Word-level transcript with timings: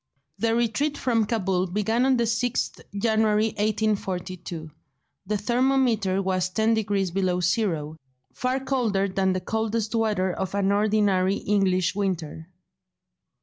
The 0.39 0.55
retreat 0.55 0.97
from 0.97 1.27
Cabul 1.27 1.67
began 1.67 2.07
on 2.07 2.17
the 2.17 2.23
6th 2.23 2.81
January 2.97 3.49
1842; 3.49 4.71
the 5.27 5.37
thermometer 5.37 6.23
was 6.23 6.49
ten 6.49 6.73
degrees 6.73 7.11
below 7.11 7.39
zero—far 7.39 8.59
colder 8.61 9.07
than 9.07 9.33
the 9.33 9.41
coldest 9.41 9.93
weather 9.93 10.33
of 10.33 10.55
an 10.55 10.71
ordinary 10.71 11.35
English 11.35 11.93
winter. 11.93 12.49